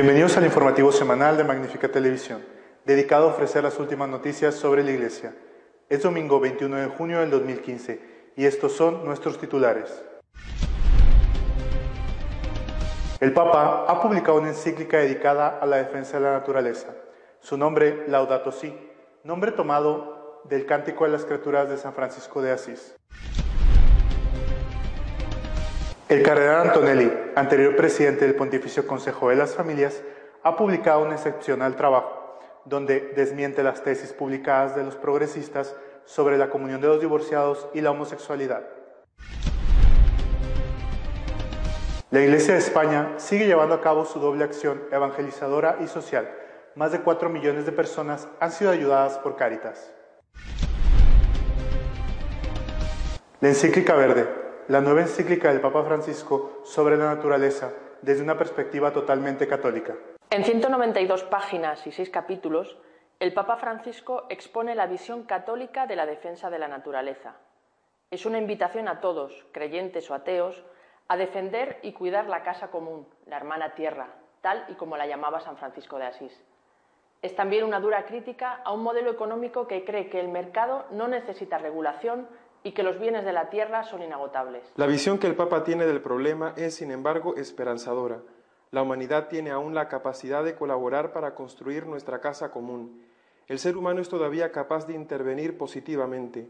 Bienvenidos 0.00 0.36
al 0.36 0.44
informativo 0.44 0.92
semanal 0.92 1.36
de 1.36 1.42
Magnífica 1.42 1.90
Televisión, 1.90 2.40
dedicado 2.84 3.24
a 3.24 3.32
ofrecer 3.32 3.64
las 3.64 3.80
últimas 3.80 4.08
noticias 4.08 4.54
sobre 4.54 4.84
la 4.84 4.92
Iglesia. 4.92 5.34
Es 5.88 6.04
domingo 6.04 6.38
21 6.38 6.76
de 6.76 6.86
junio 6.86 7.18
del 7.18 7.32
2015 7.32 8.32
y 8.36 8.44
estos 8.44 8.76
son 8.76 9.04
nuestros 9.04 9.40
titulares. 9.40 10.04
El 13.18 13.32
Papa 13.32 13.86
ha 13.88 14.00
publicado 14.00 14.38
una 14.38 14.50
encíclica 14.50 14.98
dedicada 14.98 15.58
a 15.60 15.66
la 15.66 15.78
defensa 15.78 16.18
de 16.18 16.22
la 16.22 16.32
naturaleza. 16.34 16.94
Su 17.40 17.58
nombre, 17.58 18.04
Laudato 18.06 18.52
Si, 18.52 18.72
nombre 19.24 19.50
tomado 19.50 20.42
del 20.44 20.64
Cántico 20.64 21.06
de 21.06 21.10
las 21.10 21.24
Criaturas 21.24 21.68
de 21.68 21.76
San 21.76 21.92
Francisco 21.92 22.40
de 22.40 22.52
Asís. 22.52 22.94
El 26.08 26.22
cardenal 26.22 26.68
Antonelli, 26.68 27.12
anterior 27.36 27.76
presidente 27.76 28.24
del 28.24 28.34
Pontificio 28.34 28.86
Consejo 28.86 29.28
de 29.28 29.36
las 29.36 29.54
Familias, 29.54 30.02
ha 30.42 30.56
publicado 30.56 31.02
un 31.02 31.12
excepcional 31.12 31.76
trabajo 31.76 32.40
donde 32.64 33.12
desmiente 33.14 33.62
las 33.62 33.82
tesis 33.82 34.14
publicadas 34.14 34.74
de 34.74 34.84
los 34.84 34.96
progresistas 34.96 35.76
sobre 36.06 36.38
la 36.38 36.48
comunión 36.48 36.80
de 36.80 36.86
los 36.86 37.02
divorciados 37.02 37.68
y 37.74 37.82
la 37.82 37.90
homosexualidad. 37.90 38.62
La 42.10 42.22
Iglesia 42.22 42.54
de 42.54 42.60
España 42.60 43.12
sigue 43.18 43.44
llevando 43.44 43.74
a 43.74 43.82
cabo 43.82 44.06
su 44.06 44.18
doble 44.18 44.44
acción 44.44 44.84
evangelizadora 44.90 45.76
y 45.84 45.88
social. 45.88 46.26
Más 46.74 46.90
de 46.90 47.02
4 47.02 47.28
millones 47.28 47.66
de 47.66 47.72
personas 47.72 48.28
han 48.40 48.50
sido 48.50 48.70
ayudadas 48.70 49.18
por 49.18 49.36
Cáritas. 49.36 49.92
La 53.42 53.48
encíclica 53.48 53.94
verde 53.94 54.47
la 54.68 54.82
nueva 54.82 55.00
encíclica 55.00 55.50
del 55.50 55.62
Papa 55.62 55.82
Francisco 55.82 56.60
sobre 56.62 56.98
la 56.98 57.06
naturaleza 57.06 57.72
desde 58.02 58.22
una 58.22 58.36
perspectiva 58.36 58.92
totalmente 58.92 59.48
católica. 59.48 59.94
En 60.28 60.44
192 60.44 61.24
páginas 61.24 61.86
y 61.86 61.92
6 61.92 62.10
capítulos, 62.10 62.76
el 63.18 63.32
Papa 63.32 63.56
Francisco 63.56 64.26
expone 64.28 64.74
la 64.74 64.86
visión 64.86 65.22
católica 65.22 65.86
de 65.86 65.96
la 65.96 66.04
defensa 66.04 66.50
de 66.50 66.58
la 66.58 66.68
naturaleza. 66.68 67.36
Es 68.10 68.26
una 68.26 68.36
invitación 68.36 68.88
a 68.88 69.00
todos, 69.00 69.46
creyentes 69.52 70.10
o 70.10 70.14
ateos, 70.14 70.62
a 71.08 71.16
defender 71.16 71.78
y 71.82 71.94
cuidar 71.94 72.26
la 72.26 72.42
casa 72.42 72.68
común, 72.68 73.08
la 73.24 73.38
hermana 73.38 73.74
tierra, 73.74 74.08
tal 74.42 74.66
y 74.68 74.74
como 74.74 74.98
la 74.98 75.06
llamaba 75.06 75.40
San 75.40 75.56
Francisco 75.56 75.98
de 75.98 76.06
Asís. 76.06 76.44
Es 77.22 77.34
también 77.34 77.64
una 77.64 77.80
dura 77.80 78.04
crítica 78.04 78.60
a 78.64 78.72
un 78.72 78.82
modelo 78.82 79.10
económico 79.10 79.66
que 79.66 79.86
cree 79.86 80.10
que 80.10 80.20
el 80.20 80.28
mercado 80.28 80.84
no 80.90 81.08
necesita 81.08 81.56
regulación 81.56 82.28
y 82.62 82.72
que 82.72 82.82
los 82.82 82.98
bienes 82.98 83.24
de 83.24 83.32
la 83.32 83.50
tierra 83.50 83.84
son 83.84 84.02
inagotables. 84.02 84.62
La 84.76 84.86
visión 84.86 85.18
que 85.18 85.26
el 85.26 85.34
Papa 85.34 85.64
tiene 85.64 85.86
del 85.86 86.00
problema 86.00 86.54
es, 86.56 86.74
sin 86.74 86.90
embargo, 86.90 87.36
esperanzadora. 87.36 88.20
La 88.70 88.82
humanidad 88.82 89.28
tiene 89.28 89.50
aún 89.50 89.74
la 89.74 89.88
capacidad 89.88 90.44
de 90.44 90.54
colaborar 90.54 91.12
para 91.12 91.34
construir 91.34 91.86
nuestra 91.86 92.20
casa 92.20 92.50
común. 92.50 93.02
El 93.46 93.58
ser 93.58 93.76
humano 93.76 94.00
es 94.00 94.08
todavía 94.10 94.52
capaz 94.52 94.86
de 94.86 94.94
intervenir 94.94 95.56
positivamente. 95.56 96.48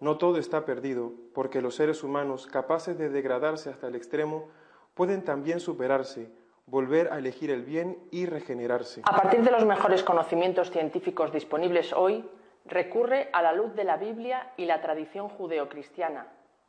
No 0.00 0.16
todo 0.16 0.38
está 0.38 0.64
perdido, 0.64 1.12
porque 1.34 1.60
los 1.60 1.74
seres 1.74 2.02
humanos, 2.02 2.46
capaces 2.46 2.96
de 2.96 3.10
degradarse 3.10 3.68
hasta 3.68 3.88
el 3.88 3.96
extremo, 3.96 4.48
pueden 4.94 5.24
también 5.24 5.60
superarse, 5.60 6.30
volver 6.66 7.12
a 7.12 7.18
elegir 7.18 7.50
el 7.50 7.64
bien 7.64 7.98
y 8.10 8.24
regenerarse. 8.24 9.02
A 9.04 9.16
partir 9.16 9.42
de 9.42 9.50
los 9.50 9.66
mejores 9.66 10.02
conocimientos 10.02 10.70
científicos 10.70 11.32
disponibles 11.32 11.92
hoy, 11.92 12.24
recurre 12.68 13.28
a 13.32 13.42
la 13.42 13.52
luz 13.52 13.74
de 13.74 13.84
la 13.84 13.96
Biblia 13.96 14.52
y 14.56 14.66
la 14.66 14.80
tradición 14.80 15.28
judeocristiana, 15.28 16.26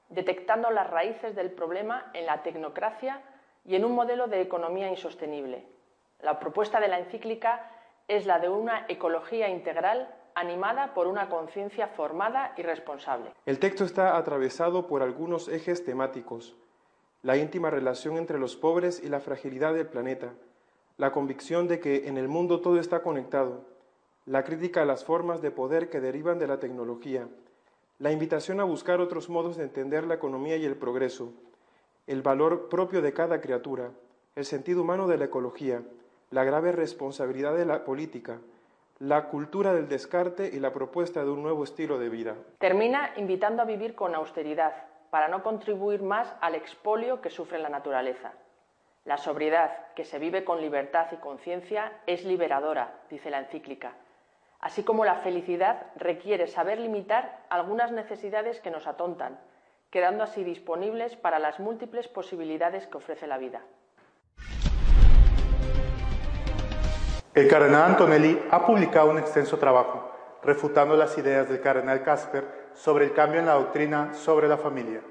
detectando 0.10 0.72
las 0.72 0.90
raíces 0.90 1.36
del 1.36 1.52
problema 1.52 2.10
en 2.14 2.26
la 2.26 2.42
tecnocracia 2.42 3.22
y 3.66 3.76
en 3.76 3.86
un 3.86 3.94
modelo 3.94 4.28
de 4.28 4.42
economía 4.42 4.90
insostenible. 4.90 5.66
La 6.22 6.40
propuesta 6.40 6.80
de 6.80 6.88
la 6.88 7.00
encíclica 7.00 7.70
es 8.08 8.26
la 8.26 8.40
de 8.40 8.50
una 8.50 8.86
ecología 8.88 9.50
integral 9.50 10.14
animada 10.36 10.94
por 10.94 11.08
una 11.08 11.30
conciencia 11.30 11.88
formada 11.90 12.54
y 12.56 12.64
responsable. 12.64 13.32
El 13.46 13.60
texto 13.60 13.84
está 13.84 14.18
atravesado 14.18 14.88
por 14.88 15.04
algunos 15.04 15.50
ejes 15.50 15.84
temáticos, 15.84 16.56
la 17.22 17.36
íntima 17.36 17.70
relación 17.70 18.18
entre 18.18 18.40
los 18.40 18.56
pobres 18.56 19.04
y 19.04 19.10
la 19.10 19.20
fragilidad 19.20 19.74
del 19.74 19.88
planeta, 19.88 20.34
la 20.98 21.12
convicción 21.12 21.68
de 21.68 21.80
que 21.80 22.08
en 22.08 22.18
el 22.18 22.30
mundo 22.30 22.62
todo 22.62 22.80
está 22.80 23.02
conectado, 23.02 23.66
la 24.30 24.44
crítica 24.44 24.84
a 24.84 24.86
las 24.86 25.04
formas 25.04 25.42
de 25.42 25.50
poder 25.50 25.90
que 25.90 26.00
derivan 26.00 26.38
de 26.38 26.46
la 26.46 26.60
tecnología, 26.60 27.28
la 27.98 28.12
invitación 28.12 28.60
a 28.60 28.64
buscar 28.64 29.02
otros 29.02 29.28
modos 29.28 29.58
de 29.58 29.64
entender 29.64 30.06
la 30.06 30.14
economía 30.14 30.56
y 30.56 30.66
el 30.66 30.76
progreso, 30.76 31.34
el 32.06 32.22
valor 32.22 32.70
propio 32.70 33.02
de 33.02 33.12
cada 33.12 33.42
criatura, 33.42 33.90
el 34.36 34.46
sentido 34.46 34.84
humano 34.84 35.08
de 35.08 35.18
la 35.18 35.26
ecología, 35.26 35.82
la 36.30 36.44
grave 36.44 36.72
responsabilidad 36.72 37.56
de 37.56 37.66
la 37.66 37.84
política, 37.84 38.40
la 39.00 39.30
cultura 39.30 39.74
del 39.74 39.90
descarte 39.90 40.52
y 40.54 40.60
la 40.60 40.74
propuesta 40.74 41.24
de 41.24 41.32
un 41.32 41.42
nuevo 41.42 41.64
estilo 41.64 41.98
de 41.98 42.10
vida. 42.10 42.36
Termina 42.60 43.14
invitando 43.18 43.64
a 43.64 43.66
vivir 43.66 43.96
con 43.96 44.14
austeridad 44.14 44.74
para 45.10 45.28
no 45.28 45.42
contribuir 45.42 46.04
más 46.04 46.36
al 46.40 46.54
expolio 46.54 47.20
que 47.20 47.32
sufre 47.32 47.58
la 47.58 47.70
naturaleza. 47.70 48.34
La 49.06 49.18
sobriedad, 49.18 49.88
que 49.96 50.06
se 50.06 50.20
vive 50.20 50.44
con 50.44 50.62
libertad 50.62 51.08
y 51.14 51.16
conciencia, 51.16 51.94
es 52.06 52.26
liberadora, 52.26 52.94
dice 53.10 53.32
la 53.32 53.40
encíclica 53.40 53.96
así 54.60 54.84
como 54.84 55.06
la 55.06 55.16
felicidad 55.16 55.88
requiere 55.96 56.48
saber 56.48 56.80
limitar 56.80 57.46
algunas 57.50 57.92
necesidades 57.92 58.60
que 58.60 58.72
nos 58.72 58.88
atontan, 58.88 59.40
quedando 59.90 60.24
así 60.24 60.44
disponibles 60.44 61.16
para 61.16 61.40
las 61.40 61.60
múltiples 61.60 62.08
posibilidades 62.08 62.88
que 62.88 62.98
ofrece 62.98 63.28
la 63.28 63.38
vida. 63.38 63.62
El 67.34 67.48
cardenal 67.48 67.92
Antonelli 67.92 68.40
ha 68.52 68.66
publicado 68.66 69.12
un 69.12 69.20
extenso 69.20 69.58
trabajo 69.58 70.12
refutando 70.44 70.96
las 70.96 71.18
ideas 71.18 71.50
del 71.50 71.62
cardenal 71.62 72.04
Casper 72.04 72.70
sobre 72.74 73.06
el 73.06 73.14
cambio 73.14 73.40
en 73.40 73.46
la 73.46 73.54
doctrina 73.54 74.14
sobre 74.14 74.48
la 74.48 74.58
familia. 74.58 75.02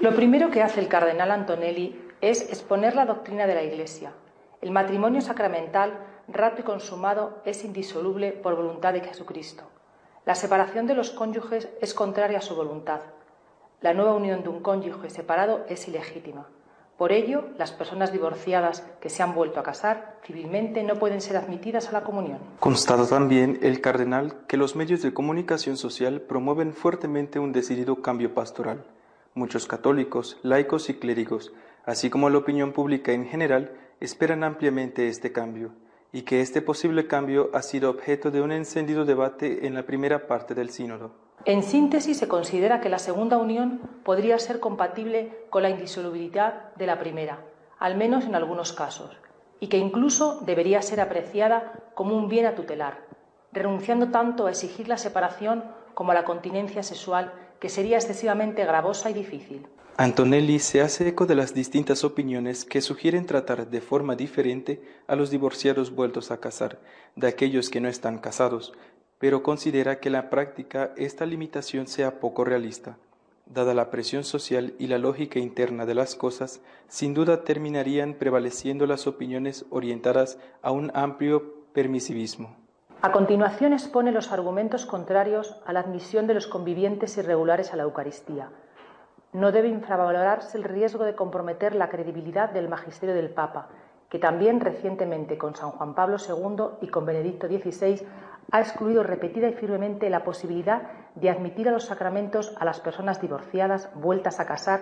Lo 0.00 0.14
primero 0.14 0.50
que 0.50 0.62
hace 0.62 0.80
el 0.80 0.88
cardenal 0.88 1.30
Antonelli 1.30 2.08
es 2.20 2.42
exponer 2.50 2.94
la 2.94 3.04
doctrina 3.04 3.46
de 3.46 3.54
la 3.54 3.62
Iglesia. 3.62 4.12
El 4.60 4.70
matrimonio 4.70 5.20
sacramental 5.20 5.98
rato 6.32 6.60
y 6.60 6.64
consumado 6.64 7.40
es 7.44 7.64
indisoluble 7.64 8.32
por 8.32 8.54
voluntad 8.54 8.92
de 8.92 9.00
Jesucristo. 9.00 9.64
La 10.26 10.34
separación 10.34 10.86
de 10.86 10.94
los 10.94 11.10
cónyuges 11.10 11.68
es 11.80 11.94
contraria 11.94 12.38
a 12.38 12.42
su 12.42 12.54
voluntad. 12.54 13.00
La 13.80 13.94
nueva 13.94 14.14
unión 14.14 14.42
de 14.42 14.50
un 14.50 14.60
cónyuge 14.60 15.08
separado 15.08 15.64
es 15.68 15.88
ilegítima. 15.88 16.46
Por 16.98 17.12
ello, 17.12 17.44
las 17.56 17.70
personas 17.70 18.12
divorciadas 18.12 18.82
que 19.00 19.08
se 19.08 19.22
han 19.22 19.34
vuelto 19.34 19.60
a 19.60 19.62
casar 19.62 20.18
civilmente 20.24 20.82
no 20.82 20.96
pueden 20.96 21.20
ser 21.20 21.36
admitidas 21.36 21.88
a 21.88 21.92
la 21.92 22.02
comunión. 22.02 22.40
Constata 22.58 23.06
también 23.06 23.60
el 23.62 23.80
cardenal 23.80 24.34
que 24.48 24.56
los 24.56 24.74
medios 24.74 25.00
de 25.02 25.14
comunicación 25.14 25.76
social 25.76 26.20
promueven 26.20 26.74
fuertemente 26.74 27.38
un 27.38 27.52
decidido 27.52 28.02
cambio 28.02 28.34
pastoral. 28.34 28.84
Muchos 29.34 29.66
católicos, 29.66 30.38
laicos 30.42 30.90
y 30.90 30.94
clérigos, 30.94 31.52
así 31.86 32.10
como 32.10 32.28
la 32.30 32.38
opinión 32.38 32.72
pública 32.72 33.12
en 33.12 33.26
general, 33.26 33.72
esperan 34.00 34.42
ampliamente 34.42 35.08
este 35.08 35.30
cambio 35.32 35.70
y 36.12 36.22
que 36.22 36.40
este 36.40 36.62
posible 36.62 37.06
cambio 37.06 37.50
ha 37.52 37.62
sido 37.62 37.90
objeto 37.90 38.30
de 38.30 38.40
un 38.40 38.52
encendido 38.52 39.04
debate 39.04 39.66
en 39.66 39.74
la 39.74 39.84
primera 39.84 40.26
parte 40.26 40.54
del 40.54 40.70
sínodo. 40.70 41.10
En 41.44 41.62
síntesis, 41.62 42.18
se 42.18 42.28
considera 42.28 42.80
que 42.80 42.88
la 42.88 42.98
segunda 42.98 43.38
unión 43.38 43.80
podría 44.04 44.38
ser 44.38 44.60
compatible 44.60 45.46
con 45.50 45.62
la 45.62 45.70
indisolubilidad 45.70 46.74
de 46.74 46.86
la 46.86 46.98
primera, 46.98 47.44
al 47.78 47.96
menos 47.96 48.24
en 48.24 48.34
algunos 48.34 48.72
casos, 48.72 49.16
y 49.60 49.68
que 49.68 49.78
incluso 49.78 50.40
debería 50.44 50.82
ser 50.82 51.00
apreciada 51.00 51.90
como 51.94 52.16
un 52.16 52.28
bien 52.28 52.46
a 52.46 52.54
tutelar. 52.54 53.06
renunciando 53.50 54.08
tanto 54.08 54.46
a 54.46 54.50
exigir 54.50 54.88
la 54.88 54.98
separación 54.98 55.64
como 55.94 56.12
a 56.12 56.14
la 56.14 56.24
continencia 56.24 56.82
sexual, 56.82 57.32
que 57.60 57.70
sería 57.70 57.96
excesivamente 57.96 58.64
gravosa 58.64 59.08
y 59.10 59.14
difícil. 59.14 59.66
Antonelli 60.00 60.60
se 60.60 60.80
hace 60.80 61.08
eco 61.08 61.26
de 61.26 61.34
las 61.34 61.54
distintas 61.54 62.04
opiniones 62.04 62.64
que 62.64 62.80
sugieren 62.80 63.26
tratar 63.26 63.66
de 63.66 63.80
forma 63.80 64.14
diferente 64.14 64.80
a 65.08 65.16
los 65.16 65.28
divorciados 65.28 65.92
vueltos 65.92 66.30
a 66.30 66.38
casar 66.38 66.78
de 67.16 67.26
aquellos 67.26 67.68
que 67.68 67.80
no 67.80 67.88
están 67.88 68.18
casados, 68.18 68.72
pero 69.18 69.42
considera 69.42 69.98
que 69.98 70.08
en 70.08 70.12
la 70.12 70.30
práctica 70.30 70.92
esta 70.96 71.26
limitación 71.26 71.88
sea 71.88 72.20
poco 72.20 72.44
realista. 72.44 72.96
Dada 73.46 73.74
la 73.74 73.90
presión 73.90 74.22
social 74.22 74.72
y 74.78 74.86
la 74.86 74.98
lógica 74.98 75.40
interna 75.40 75.84
de 75.84 75.96
las 75.96 76.14
cosas, 76.14 76.60
sin 76.86 77.12
duda 77.12 77.42
terminarían 77.42 78.14
prevaleciendo 78.14 78.86
las 78.86 79.08
opiniones 79.08 79.64
orientadas 79.68 80.38
a 80.62 80.70
un 80.70 80.92
amplio 80.94 81.64
permisivismo. 81.72 82.54
A 83.02 83.10
continuación 83.10 83.72
expone 83.72 84.12
los 84.12 84.30
argumentos 84.30 84.86
contrarios 84.86 85.56
a 85.66 85.72
la 85.72 85.80
admisión 85.80 86.28
de 86.28 86.34
los 86.34 86.46
convivientes 86.46 87.18
irregulares 87.18 87.72
a 87.72 87.76
la 87.76 87.82
Eucaristía 87.82 88.52
no 89.32 89.52
debe 89.52 89.68
infravalorarse 89.68 90.56
el 90.56 90.64
riesgo 90.64 91.04
de 91.04 91.14
comprometer 91.14 91.74
la 91.74 91.88
credibilidad 91.88 92.50
del 92.50 92.68
magisterio 92.68 93.14
del 93.14 93.30
Papa, 93.30 93.68
que 94.08 94.18
también 94.18 94.60
recientemente 94.60 95.36
con 95.36 95.54
San 95.54 95.70
Juan 95.70 95.94
Pablo 95.94 96.16
II 96.16 96.78
y 96.80 96.88
con 96.88 97.04
Benedicto 97.04 97.46
XVI 97.46 98.06
ha 98.50 98.60
excluido 98.60 99.02
repetida 99.02 99.48
y 99.48 99.52
firmemente 99.52 100.08
la 100.08 100.24
posibilidad 100.24 100.82
de 101.14 101.28
admitir 101.28 101.68
a 101.68 101.72
los 101.72 101.84
sacramentos 101.84 102.54
a 102.58 102.64
las 102.64 102.80
personas 102.80 103.20
divorciadas, 103.20 103.90
vueltas 103.94 104.40
a 104.40 104.46
casar 104.46 104.80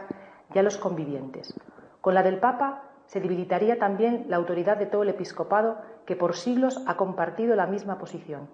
y 0.55 0.59
a 0.59 0.63
los 0.63 0.79
convivientes. 0.79 1.59
Con 2.01 2.15
la 2.15 2.23
del 2.23 2.39
Papa 2.39 2.85
se 3.07 3.21
debilitaría 3.21 3.79
también 3.79 4.27
la 4.29 4.37
autoridad 4.37 4.77
de 4.77 4.87
todo 4.87 5.03
el 5.03 5.09
episcopado 5.09 5.79
que 6.07 6.15
por 6.15 6.37
siglos 6.37 6.83
ha 6.87 6.97
compartido 6.97 7.57
la 7.57 7.67
misma 7.67 7.99
posición. 7.99 8.49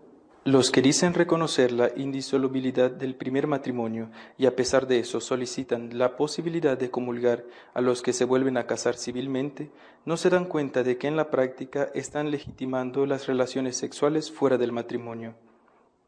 Los 0.45 0.73
que 0.73 0.83
dicen 0.83 1.15
reconocer 1.15 1.71
la 1.71 1.93
indisolubilidad 1.95 2.91
del 2.91 3.15
primer 3.15 3.47
matrimonio 3.47 4.11
y 4.37 4.47
a 4.47 4.57
pesar 4.57 4.89
de 4.89 4.99
eso 4.99 5.21
solicitan 5.21 5.97
la 5.97 6.17
posibilidad 6.17 6.77
de 6.77 6.91
comulgar 6.91 7.45
a 7.75 7.81
los 7.81 8.03
que 8.03 8.13
se 8.13 8.25
vuelven 8.25 8.57
a 8.57 8.67
casar 8.67 8.97
civilmente, 8.97 9.71
no 10.05 10.17
se 10.17 10.31
dan 10.31 10.47
cuenta 10.47 10.83
de 10.83 10.99
que 10.99 11.07
en 11.07 11.15
la 11.15 11.31
práctica 11.31 11.91
están 11.95 12.33
legitimando 12.33 13.07
las 13.07 13.29
relaciones 13.29 13.77
sexuales 13.77 14.33
fuera 14.33 14.59
del 14.59 14.73
matrimonio. 14.73 15.37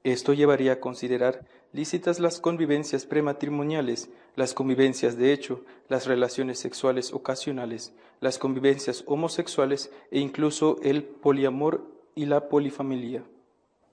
Esto 0.03 0.33
llevaría 0.33 0.73
a 0.73 0.81
considerar 0.81 1.47
lícitas 1.73 2.19
las 2.19 2.41
convivencias 2.41 3.07
prematrimoniales, 3.07 4.11
las 4.35 4.53
convivencias 4.53 5.17
de 5.17 5.33
hecho, 5.33 5.65
las 5.89 6.07
relaciones 6.07 6.59
sexuales 6.59 7.13
ocasionales, 7.13 7.95
las 8.21 8.39
convivencias 8.39 9.05
homosexuales 9.07 9.93
e 10.11 10.19
incluso 10.19 10.81
el 10.83 11.05
poliamor 11.05 11.87
y 12.17 12.27
la 12.27 12.49
polifamilia. 12.49 13.23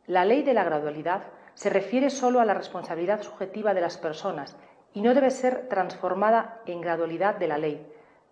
La 0.08 0.26
ley 0.26 0.42
de 0.42 0.54
la 0.54 0.64
gradualidad 0.64 1.24
se 1.54 1.70
refiere 1.70 2.10
solo 2.10 2.40
a 2.40 2.46
la 2.46 2.54
responsabilidad 2.54 3.22
subjetiva 3.22 3.74
de 3.74 3.82
las 3.82 3.98
personas 3.98 4.58
y 4.94 5.02
no 5.02 5.14
debe 5.14 5.32
ser 5.32 5.68
transformada 5.70 6.62
en 6.66 6.82
gradualidad 6.82 7.36
de 7.36 7.48
la 7.48 7.58
ley, 7.58 7.86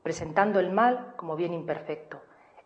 presentando 0.04 0.60
el 0.60 0.72
mal 0.72 1.14
como 1.16 1.36
bien 1.36 1.54
imperfecto. 1.54 2.22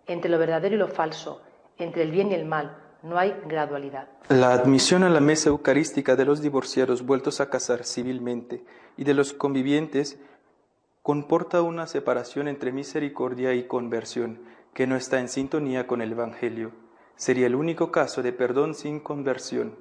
Entre 0.08 0.30
lo 0.30 0.40
verdadero 0.40 0.76
y 0.76 0.80
lo 0.80 0.88
falso, 0.88 1.42
entre 1.78 2.04
el 2.04 2.12
bien 2.12 2.32
y 2.32 2.36
el 2.36 2.46
mal, 2.46 2.78
no 3.04 3.18
hay 3.18 3.36
gradualidad. 3.46 4.08
La 4.30 4.54
admisión 4.54 5.04
a 5.04 5.10
la 5.10 5.20
mesa 5.20 5.50
eucarística 5.50 6.16
de 6.16 6.26
los 6.26 6.42
divorciados 6.42 7.06
vueltos 7.06 7.42
a 7.42 7.50
casar 7.50 7.84
civilmente 7.84 8.64
y 8.96 9.04
de 9.04 9.14
los 9.14 9.34
convivientes 9.34 10.18
comporta 11.02 11.62
una 11.62 11.88
separación 11.88 12.48
entre 12.48 12.72
misericordia 12.72 13.54
y 13.54 13.68
conversión 13.68 14.40
que 14.74 14.88
no 14.88 14.96
está 14.96 15.20
en 15.20 15.28
sintonía 15.28 15.86
con 15.86 16.02
el 16.02 16.14
Evangelio 16.14 16.83
sería 17.16 17.48
el 17.48 17.56
único 17.56 17.92
caso 17.92 18.22
de 18.22 18.34
perdón 18.34 18.76
sin 18.76 19.00
conversión. 19.00 19.76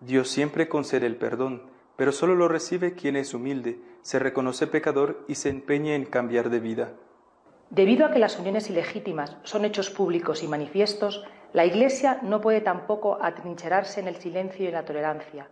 Dios 0.00 0.28
siempre 0.28 0.68
concede 0.68 1.06
el 1.06 1.16
perdón, 1.16 1.70
pero 1.96 2.12
solo 2.12 2.34
lo 2.34 2.48
recibe 2.48 2.94
quien 2.94 3.16
es 3.16 3.34
humilde, 3.34 3.80
se 4.02 4.18
reconoce 4.18 4.66
pecador 4.66 5.24
y 5.26 5.34
se 5.34 5.48
empeña 5.48 5.94
en 5.94 6.04
cambiar 6.04 6.50
de 6.50 6.60
vida. 6.60 6.92
Debido 7.70 8.06
a 8.06 8.12
que 8.12 8.18
las 8.18 8.38
uniones 8.38 8.70
ilegítimas 8.70 9.36
son 9.42 9.64
hechos 9.64 9.90
públicos 9.90 10.42
y 10.42 10.48
manifiestos, 10.48 11.24
la 11.52 11.66
Iglesia 11.66 12.20
no 12.22 12.40
puede 12.40 12.60
tampoco 12.60 13.18
atrincherarse 13.20 14.00
en 14.00 14.08
el 14.08 14.16
silencio 14.16 14.64
y 14.64 14.68
en 14.68 14.74
la 14.74 14.84
tolerancia. 14.84 15.48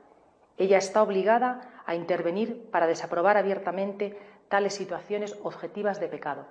Ella 0.56 0.78
está 0.78 1.02
obligada 1.02 1.82
a 1.84 1.94
intervenir 1.94 2.70
para 2.70 2.86
desaprobar 2.86 3.36
abiertamente 3.36 4.18
tales 4.48 4.74
situaciones 4.74 5.36
objetivas 5.42 6.00
de 6.00 6.08
pecado. 6.08 6.46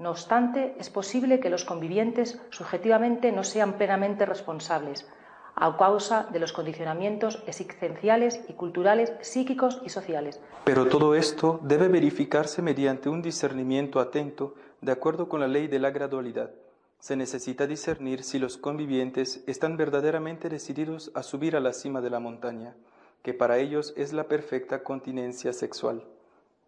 No 0.00 0.10
obstante, 0.10 0.74
es 0.78 0.88
posible 0.88 1.40
que 1.40 1.50
los 1.50 1.66
convivientes 1.66 2.40
subjetivamente 2.48 3.32
no 3.32 3.44
sean 3.44 3.74
plenamente 3.74 4.24
responsables 4.24 5.06
a 5.54 5.76
causa 5.76 6.26
de 6.32 6.38
los 6.38 6.54
condicionamientos 6.54 7.42
existenciales 7.46 8.40
y 8.48 8.54
culturales, 8.54 9.12
psíquicos 9.20 9.82
y 9.84 9.90
sociales. 9.90 10.40
Pero 10.64 10.86
todo 10.86 11.14
esto 11.14 11.60
debe 11.62 11.88
verificarse 11.88 12.62
mediante 12.62 13.10
un 13.10 13.20
discernimiento 13.20 14.00
atento 14.00 14.54
de 14.80 14.92
acuerdo 14.92 15.28
con 15.28 15.40
la 15.40 15.48
ley 15.48 15.68
de 15.68 15.78
la 15.78 15.90
gradualidad. 15.90 16.50
Se 16.98 17.14
necesita 17.14 17.66
discernir 17.66 18.22
si 18.22 18.38
los 18.38 18.56
convivientes 18.56 19.44
están 19.46 19.76
verdaderamente 19.76 20.48
decididos 20.48 21.10
a 21.14 21.22
subir 21.22 21.56
a 21.56 21.60
la 21.60 21.74
cima 21.74 22.00
de 22.00 22.08
la 22.08 22.20
montaña, 22.20 22.74
que 23.22 23.34
para 23.34 23.58
ellos 23.58 23.92
es 23.98 24.14
la 24.14 24.24
perfecta 24.24 24.82
continencia 24.82 25.52
sexual. 25.52 26.04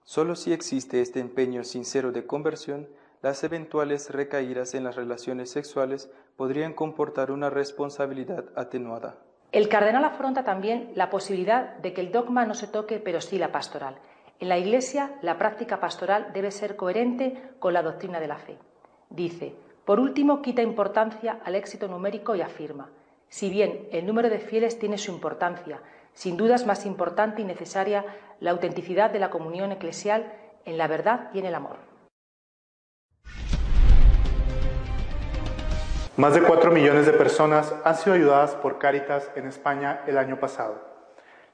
Solo 0.05 0.37
si 0.37 0.53
existe 0.53 1.01
este 1.01 1.21
empeño 1.21 1.65
sincero 1.65 2.13
de 2.13 2.27
conversión, 2.27 2.89
las 3.23 3.45
eventuales 3.45 4.11
recaídas 4.11 4.75
en 4.75 4.83
las 4.83 4.97
relaciones 4.97 5.51
sexuales 5.51 6.11
podrían 6.37 6.75
comportar 6.75 7.31
una 7.31 7.51
responsabilidad 7.51 8.47
atenuada. 8.57 9.17
El 9.53 9.69
cardenal 9.69 10.05
afronta 10.05 10.43
también 10.45 10.91
la 10.97 11.09
posibilidad 11.09 11.77
de 11.77 11.93
que 11.93 12.01
el 12.01 12.11
dogma 12.11 12.45
no 12.47 12.55
se 12.55 12.67
toque, 12.67 12.99
pero 12.99 13.21
sí 13.21 13.39
la 13.39 13.53
pastoral. 13.53 13.97
En 14.41 14.49
la 14.49 14.59
Iglesia, 14.59 15.13
la 15.23 15.39
práctica 15.39 15.79
pastoral 15.79 16.33
debe 16.35 16.51
ser 16.51 16.75
coherente 16.75 17.51
con 17.61 17.75
la 17.75 17.83
doctrina 17.83 18.19
de 18.19 18.27
la 18.27 18.39
fe. 18.39 18.59
Dice, 19.09 19.55
por 19.85 20.01
último, 20.01 20.43
quita 20.43 20.63
importancia 20.63 21.39
al 21.45 21.55
éxito 21.55 21.87
numérico 21.87 22.35
y 22.35 22.41
afirma, 22.41 22.91
si 23.29 23.51
bien 23.51 23.89
el 23.93 24.05
número 24.05 24.31
de 24.31 24.41
fieles 24.41 24.79
tiene 24.79 24.99
su 24.99 25.13
importancia, 25.13 25.81
sin 26.13 26.37
duda 26.37 26.57
es 26.57 26.67
más 26.67 26.85
importante 26.87 27.41
y 27.41 27.45
necesaria 27.45 28.05
la 28.41 28.51
autenticidad 28.51 29.11
de 29.11 29.21
la 29.21 29.31
comunión 29.31 29.71
eclesial 29.71 30.33
en 30.65 30.77
la 30.77 30.89
verdad 30.89 31.31
y 31.33 31.39
en 31.39 31.47
el 31.47 31.55
amor. 31.55 31.92
Más 36.23 36.35
de 36.35 36.43
4 36.43 36.71
millones 36.71 37.07
de 37.07 37.13
personas 37.15 37.75
han 37.83 37.97
sido 37.97 38.15
ayudadas 38.15 38.55
por 38.55 38.79
Cáritas 38.79 39.29
en 39.35 39.49
España 39.49 40.05
el 40.07 40.17
año 40.17 40.39
pasado. 40.39 40.77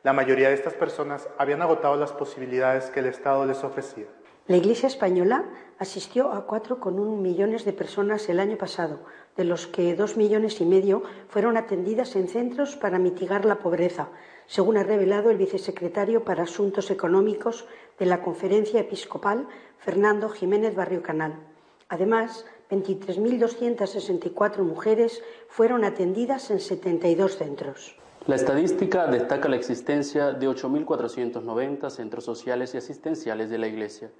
La 0.02 0.12
mayoría 0.12 0.48
de 0.48 0.54
estas 0.54 0.74
personas 0.74 1.26
habían 1.38 1.62
agotado 1.62 1.96
las 1.96 2.12
posibilidades 2.12 2.90
que 2.90 3.00
el 3.00 3.06
Estado 3.06 3.46
les 3.46 3.64
ofrecía. 3.64 4.04
La 4.46 4.58
Iglesia 4.58 4.86
española 4.86 5.46
asistió 5.78 6.30
a 6.32 6.46
4,1 6.46 7.16
millones 7.16 7.64
de 7.64 7.72
personas 7.72 8.28
el 8.28 8.40
año 8.40 8.58
pasado, 8.58 9.00
de 9.38 9.44
los 9.44 9.66
que 9.66 9.94
2 9.94 10.18
millones 10.18 10.60
y 10.60 10.66
medio 10.66 11.02
fueron 11.30 11.56
atendidas 11.56 12.14
en 12.14 12.28
centros 12.28 12.76
para 12.76 12.98
mitigar 12.98 13.46
la 13.46 13.60
pobreza, 13.60 14.08
según 14.46 14.76
ha 14.76 14.82
revelado 14.82 15.30
el 15.30 15.38
vicesecretario 15.38 16.24
para 16.24 16.42
Asuntos 16.42 16.90
Económicos 16.90 17.66
de 17.98 18.04
la 18.04 18.20
Conferencia 18.20 18.80
Episcopal, 18.80 19.48
Fernando 19.78 20.28
Jiménez 20.28 20.74
Barrio 20.74 21.02
Canal. 21.02 21.36
Además, 21.88 22.44
23.264 22.70 24.58
mujeres 24.62 25.22
fueron 25.48 25.84
atendidas 25.84 26.50
en 26.50 26.60
72 26.60 27.36
centros. 27.36 27.96
La 28.26 28.34
estadística 28.34 29.06
destaca 29.06 29.48
la 29.48 29.56
existencia 29.56 30.32
de 30.32 30.48
8.490 30.48 31.88
centros 31.88 32.24
sociales 32.24 32.74
y 32.74 32.76
asistenciales 32.76 33.48
de 33.48 33.58
la 33.58 33.68
Iglesia, 33.68 34.10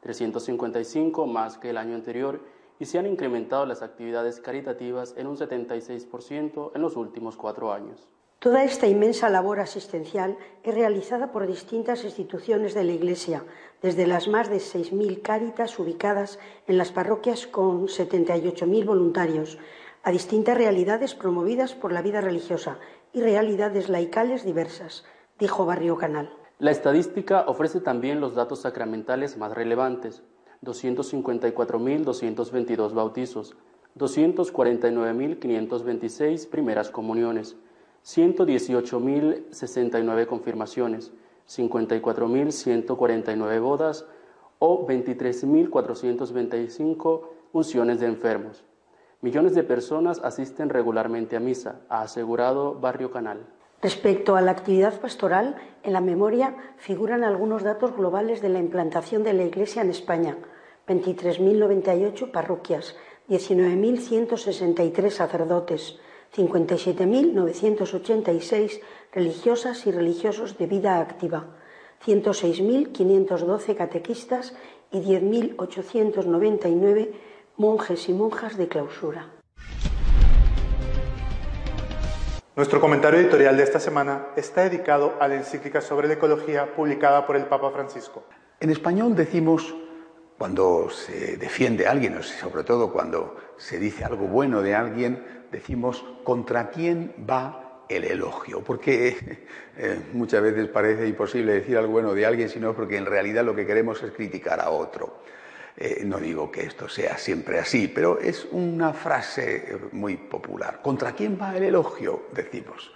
355 0.00 1.26
más 1.26 1.58
que 1.58 1.70
el 1.70 1.78
año 1.78 1.96
anterior, 1.96 2.40
y 2.78 2.84
se 2.84 2.98
han 2.98 3.06
incrementado 3.06 3.66
las 3.66 3.82
actividades 3.82 4.40
caritativas 4.40 5.14
en 5.16 5.26
un 5.26 5.36
76% 5.36 6.72
en 6.74 6.82
los 6.82 6.96
últimos 6.96 7.36
cuatro 7.36 7.72
años. 7.72 8.06
Toda 8.38 8.64
esta 8.64 8.86
inmensa 8.86 9.30
labor 9.30 9.60
asistencial 9.60 10.36
es 10.62 10.74
realizada 10.74 11.32
por 11.32 11.46
distintas 11.46 12.04
instituciones 12.04 12.74
de 12.74 12.84
la 12.84 12.92
Iglesia, 12.92 13.44
desde 13.80 14.06
las 14.06 14.28
más 14.28 14.50
de 14.50 14.56
6.000 14.56 15.22
cáritas 15.22 15.78
ubicadas 15.78 16.38
en 16.66 16.76
las 16.76 16.92
parroquias 16.92 17.46
con 17.46 17.86
78.000 17.86 18.84
voluntarios, 18.84 19.56
a 20.02 20.10
distintas 20.10 20.58
realidades 20.58 21.14
promovidas 21.14 21.74
por 21.74 21.92
la 21.92 22.02
vida 22.02 22.20
religiosa 22.20 22.78
y 23.12 23.22
realidades 23.22 23.88
laicales 23.88 24.44
diversas, 24.44 25.06
dijo 25.38 25.64
Barrio 25.64 25.96
Canal. 25.96 26.30
La 26.58 26.70
estadística 26.70 27.46
ofrece 27.48 27.80
también 27.80 28.20
los 28.20 28.34
datos 28.34 28.60
sacramentales 28.60 29.38
más 29.38 29.52
relevantes. 29.52 30.22
254.222 30.62 32.92
bautizos, 32.92 33.56
249.526 33.98 36.48
primeras 36.48 36.90
comuniones, 36.90 37.56
118.069 38.06 40.26
confirmaciones, 40.26 41.12
54.149 41.48 43.60
bodas 43.60 44.06
o 44.60 44.86
23.425 44.86 47.22
unciones 47.52 48.00
de 48.00 48.06
enfermos. 48.06 48.64
Millones 49.20 49.56
de 49.56 49.64
personas 49.64 50.20
asisten 50.22 50.68
regularmente 50.68 51.34
a 51.36 51.40
misa, 51.40 51.80
ha 51.88 52.02
asegurado 52.02 52.74
Barrio 52.74 53.10
Canal. 53.10 53.44
Respecto 53.82 54.36
a 54.36 54.40
la 54.40 54.52
actividad 54.52 55.00
pastoral, 55.00 55.56
en 55.82 55.92
la 55.92 56.00
memoria 56.00 56.54
figuran 56.76 57.24
algunos 57.24 57.64
datos 57.64 57.96
globales 57.96 58.40
de 58.40 58.50
la 58.50 58.60
implantación 58.60 59.24
de 59.24 59.32
la 59.32 59.42
Iglesia 59.42 59.82
en 59.82 59.90
España. 59.90 60.38
23.098 60.86 62.30
parroquias, 62.30 62.94
19.163 63.28 65.10
sacerdotes, 65.10 65.98
57.986 66.36 68.80
religiosas 69.12 69.86
y 69.86 69.90
religiosos 69.90 70.58
de 70.58 70.66
vida 70.66 71.00
activa, 71.00 71.46
106.512 72.04 73.74
catequistas 73.74 74.54
y 74.92 75.00
10.899 75.00 77.12
monjes 77.56 78.06
y 78.08 78.12
monjas 78.12 78.58
de 78.58 78.68
clausura. 78.68 79.32
Nuestro 82.54 82.80
comentario 82.80 83.18
editorial 83.20 83.56
de 83.56 83.64
esta 83.64 83.80
semana 83.80 84.28
está 84.36 84.62
dedicado 84.62 85.14
a 85.20 85.26
la 85.28 85.34
encíclica 85.36 85.82
sobre 85.82 86.08
la 86.08 86.14
ecología 86.14 86.74
publicada 86.74 87.26
por 87.26 87.36
el 87.36 87.44
Papa 87.44 87.70
Francisco. 87.70 88.24
En 88.60 88.70
español 88.70 89.14
decimos, 89.14 89.74
cuando 90.38 90.88
se 90.88 91.36
defiende 91.36 91.86
a 91.86 91.90
alguien, 91.90 92.22
sobre 92.22 92.64
todo 92.64 92.90
cuando 92.92 93.36
se 93.58 93.78
dice 93.78 94.04
algo 94.04 94.26
bueno 94.26 94.62
de 94.62 94.74
alguien, 94.74 95.24
decimos 95.50 96.04
contra 96.24 96.70
quién 96.70 97.14
va 97.28 97.84
el 97.88 98.04
elogio, 98.04 98.62
porque 98.62 99.16
eh, 99.76 100.00
muchas 100.12 100.42
veces 100.42 100.68
parece 100.68 101.06
imposible 101.06 101.52
decir 101.52 101.76
algo 101.76 101.92
bueno 101.92 102.14
de 102.14 102.26
alguien, 102.26 102.48
sino 102.48 102.74
porque 102.74 102.96
en 102.96 103.06
realidad 103.06 103.44
lo 103.44 103.54
que 103.54 103.66
queremos 103.66 104.02
es 104.02 104.12
criticar 104.12 104.60
a 104.60 104.70
otro. 104.70 105.22
Eh, 105.76 106.02
no 106.04 106.18
digo 106.18 106.50
que 106.50 106.62
esto 106.62 106.88
sea 106.88 107.18
siempre 107.18 107.58
así, 107.58 107.88
pero 107.88 108.18
es 108.18 108.46
una 108.50 108.94
frase 108.94 109.78
muy 109.92 110.16
popular. 110.16 110.80
¿Contra 110.82 111.12
quién 111.12 111.38
va 111.40 111.56
el 111.56 111.64
elogio? 111.64 112.28
Decimos. 112.32 112.92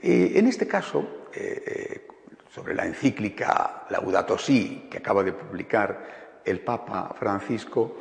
En 0.00 0.46
este 0.46 0.66
caso, 0.66 1.26
eh, 1.34 2.06
sobre 2.50 2.74
la 2.74 2.86
encíclica 2.86 3.86
Laudato 3.90 4.38
Si, 4.38 4.88
que 4.90 4.98
acaba 4.98 5.22
de 5.22 5.32
publicar 5.32 6.40
el 6.44 6.60
Papa 6.60 7.14
Francisco, 7.18 7.96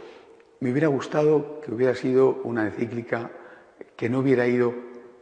me 0.59 0.71
hubiera 0.71 0.87
gustado 0.87 1.61
que 1.61 1.71
hubiera 1.71 1.95
sido 1.95 2.41
una 2.43 2.65
encíclica 2.65 3.31
que 3.95 4.09
no 4.09 4.19
hubiera 4.19 4.47
ido 4.47 4.73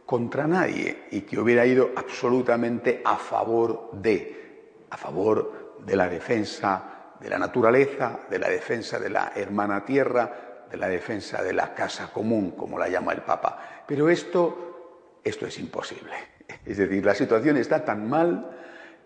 contra 0.04 0.46
nadie 0.46 1.04
y 1.10 1.22
que 1.22 1.38
hubiera 1.38 1.66
ido 1.66 1.90
absolutamente 1.96 3.02
a 3.04 3.16
favor 3.16 3.90
de, 3.92 4.84
a 4.90 4.96
favor 4.96 5.76
de 5.84 5.96
la 5.96 6.08
defensa 6.08 6.96
de 7.20 7.30
la 7.30 7.38
naturaleza, 7.38 8.20
de 8.30 8.38
la 8.38 8.48
defensa 8.48 8.98
de 8.98 9.10
la 9.10 9.32
hermana 9.34 9.84
tierra, 9.84 10.66
de 10.70 10.76
la 10.76 10.88
defensa 10.88 11.42
de 11.42 11.52
la 11.52 11.74
casa 11.74 12.12
común, 12.12 12.52
como 12.52 12.78
la 12.78 12.88
llama 12.88 13.12
el 13.12 13.22
Papa. 13.22 13.84
Pero 13.86 14.08
esto, 14.10 15.20
esto 15.24 15.46
es 15.46 15.58
imposible. 15.58 16.12
Es 16.64 16.76
decir, 16.76 17.04
la 17.04 17.14
situación 17.14 17.56
está 17.56 17.84
tan 17.84 18.08
mal, 18.08 18.50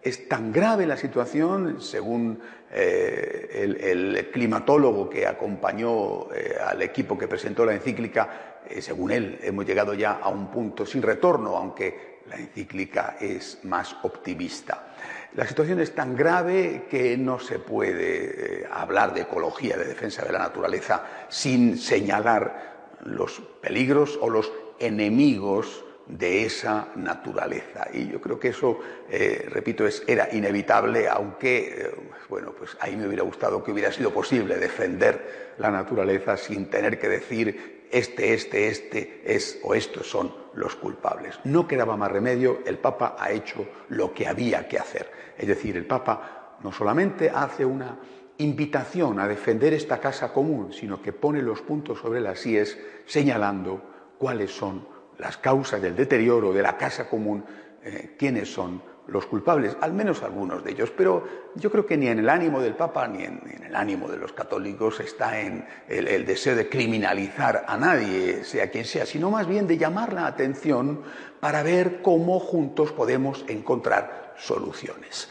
es 0.02 0.28
tan 0.28 0.52
grave 0.52 0.86
la 0.86 0.96
situación, 0.96 1.80
según 1.80 2.40
eh, 2.72 3.82
el, 3.82 4.30
climatólogo 4.30 5.10
que 5.10 5.26
acompañó 5.26 6.32
eh, 6.32 6.56
al 6.64 6.80
equipo 6.82 7.18
que 7.18 7.28
presentó 7.28 7.64
la 7.66 7.74
encíclica, 7.74 8.60
eh, 8.68 8.80
según 8.80 9.10
él, 9.10 9.38
hemos 9.42 9.66
llegado 9.66 9.94
ya 9.94 10.12
a 10.12 10.28
un 10.28 10.50
punto 10.50 10.86
sin 10.86 11.02
retorno, 11.02 11.56
aunque 11.56 12.20
la 12.28 12.36
encíclica 12.36 13.16
es 13.20 13.58
más 13.64 13.96
optimista. 14.02 14.94
La 15.34 15.46
situación 15.46 15.80
es 15.80 15.94
tan 15.94 16.16
grave 16.16 16.86
que 16.88 17.16
no 17.16 17.38
se 17.38 17.58
puede 17.58 18.66
hablar 18.70 19.14
de 19.14 19.22
ecología, 19.22 19.76
de 19.76 19.84
defensa 19.84 20.24
de 20.24 20.32
la 20.32 20.38
naturaleza, 20.38 21.04
sin 21.28 21.78
señalar 21.78 22.96
los 23.04 23.40
peligros 23.60 24.18
o 24.20 24.28
los 24.28 24.52
enemigos 24.78 25.84
de 26.10 26.44
esa 26.44 26.88
naturaleza. 26.96 27.88
Y 27.92 28.08
yo 28.08 28.20
creo 28.20 28.38
que 28.38 28.48
eso, 28.48 28.80
eh, 29.08 29.46
repito, 29.48 29.86
es, 29.86 30.02
era 30.06 30.28
inevitable, 30.32 31.08
aunque, 31.08 31.68
eh, 31.68 31.90
bueno, 32.28 32.52
pues 32.52 32.76
ahí 32.80 32.96
me 32.96 33.06
hubiera 33.06 33.22
gustado 33.22 33.62
que 33.62 33.72
hubiera 33.72 33.92
sido 33.92 34.12
posible 34.12 34.56
defender 34.56 35.54
la 35.58 35.70
naturaleza 35.70 36.36
sin 36.36 36.68
tener 36.68 36.98
que 36.98 37.08
decir 37.08 37.86
este, 37.90 38.34
este, 38.34 38.68
este 38.68 39.22
es 39.24 39.58
o 39.62 39.74
estos 39.74 40.08
son 40.08 40.32
los 40.54 40.76
culpables. 40.76 41.38
No 41.44 41.66
quedaba 41.66 41.96
más 41.96 42.10
remedio, 42.10 42.60
el 42.66 42.78
Papa 42.78 43.16
ha 43.18 43.30
hecho 43.30 43.66
lo 43.88 44.12
que 44.12 44.26
había 44.26 44.68
que 44.68 44.78
hacer. 44.78 45.10
Es 45.36 45.46
decir, 45.46 45.76
el 45.76 45.86
Papa 45.86 46.56
no 46.62 46.72
solamente 46.72 47.30
hace 47.30 47.64
una 47.64 47.98
invitación 48.38 49.20
a 49.20 49.28
defender 49.28 49.74
esta 49.74 50.00
casa 50.00 50.32
común, 50.32 50.72
sino 50.72 51.02
que 51.02 51.12
pone 51.12 51.42
los 51.42 51.60
puntos 51.62 51.98
sobre 51.98 52.20
las 52.20 52.44
IES 52.46 52.78
señalando 53.06 53.82
cuáles 54.18 54.50
son 54.50 54.86
las 55.20 55.36
causas 55.36 55.80
del 55.80 55.94
deterioro 55.94 56.52
de 56.52 56.62
la 56.62 56.76
casa 56.76 57.08
común, 57.08 57.44
eh, 57.82 58.16
quiénes 58.18 58.52
son 58.52 58.82
los 59.10 59.26
culpables, 59.26 59.76
al 59.80 59.92
menos 59.92 60.22
algunos 60.22 60.62
de 60.62 60.70
ellos, 60.70 60.92
pero 60.96 61.24
yo 61.56 61.70
creo 61.70 61.84
que 61.84 61.96
ni 61.96 62.06
en 62.06 62.20
el 62.20 62.28
ánimo 62.28 62.60
del 62.60 62.74
Papa 62.74 63.08
ni 63.08 63.24
en, 63.24 63.40
el 63.66 63.74
ánimo 63.74 64.08
de 64.08 64.16
los 64.16 64.32
católicos 64.32 65.00
está 65.00 65.40
en 65.40 65.66
el, 65.88 66.24
deseo 66.24 66.54
de 66.54 66.68
criminalizar 66.68 67.64
a 67.66 67.76
nadie, 67.76 68.44
sea 68.44 68.70
quien 68.70 68.84
sea, 68.84 69.06
sino 69.06 69.30
más 69.30 69.48
bien 69.48 69.66
de 69.66 69.78
llamar 69.78 70.12
la 70.12 70.26
atención 70.26 71.02
para 71.40 71.62
ver 71.62 72.02
cómo 72.02 72.38
juntos 72.38 72.92
podemos 72.92 73.44
encontrar 73.48 74.34
soluciones. 74.36 75.28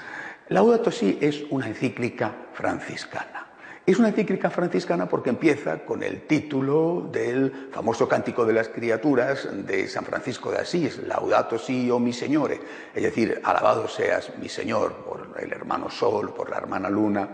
Laudato 0.49 0.91
Si 0.91 1.17
es 1.21 1.43
una 1.49 1.67
encíclica 1.67 2.49
franciscana. 2.53 3.48
Es 3.89 3.97
una 3.97 4.09
encíclica 4.09 4.51
franciscana 4.51 5.09
porque 5.09 5.31
empieza 5.31 5.79
con 5.79 6.03
el 6.03 6.27
título 6.27 7.09
del 7.11 7.69
famoso 7.71 8.07
Cántico 8.07 8.45
de 8.45 8.53
las 8.53 8.69
Criaturas 8.69 9.47
de 9.65 9.87
San 9.87 10.05
Francisco 10.05 10.51
de 10.51 10.59
Asís, 10.59 10.99
Laudato 11.07 11.57
si, 11.57 11.89
oh 11.89 11.97
mi 11.97 12.13
Señore, 12.13 12.59
es 12.93 13.01
decir, 13.01 13.41
alabado 13.43 13.87
seas 13.87 14.31
mi 14.39 14.47
Señor 14.47 14.93
por 14.97 15.35
el 15.39 15.51
hermano 15.51 15.89
Sol, 15.89 16.35
por 16.35 16.51
la 16.51 16.57
hermana 16.57 16.87
Luna. 16.87 17.29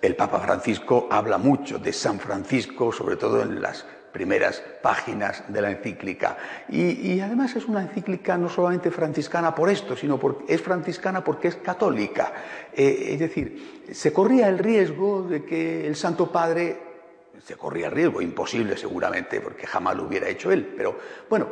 El 0.00 0.16
Papa 0.16 0.40
Francisco 0.40 1.06
habla 1.10 1.36
mucho 1.36 1.78
de 1.78 1.92
San 1.92 2.18
Francisco, 2.18 2.90
sobre 2.90 3.16
todo 3.16 3.42
en 3.42 3.60
las 3.60 3.84
primeras 4.12 4.62
páginas 4.82 5.44
de 5.48 5.60
la 5.60 5.70
encíclica. 5.70 6.36
Y, 6.68 7.20
además 7.20 7.54
es 7.56 7.66
una 7.66 7.82
encíclica 7.82 8.36
no 8.36 8.48
solamente 8.48 8.90
franciscana 8.90 9.54
por 9.54 9.70
esto, 9.70 9.96
sino 9.96 10.18
porque 10.18 10.52
es 10.52 10.60
franciscana 10.60 11.22
porque 11.22 11.48
es 11.48 11.56
católica. 11.56 12.32
Eh, 12.72 13.10
es 13.12 13.18
decir, 13.18 13.84
se 13.92 14.12
corría 14.12 14.48
el 14.48 14.58
riesgo 14.58 15.22
de 15.22 15.44
que 15.44 15.86
el 15.86 15.96
Santo 15.96 16.30
Padre, 16.30 16.78
se 17.44 17.56
corría 17.56 17.86
el 17.86 17.92
riesgo, 17.92 18.20
imposible 18.20 18.76
seguramente, 18.76 19.40
porque 19.40 19.66
jamás 19.66 19.96
lo 19.96 20.04
hubiera 20.04 20.28
hecho 20.28 20.50
él, 20.50 20.74
pero 20.76 20.98
bueno, 21.28 21.48